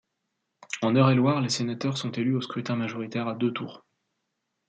[0.81, 3.85] En Eure-et-Loir, les sénateurs sont élus au scrutin majoritaire à deux tours.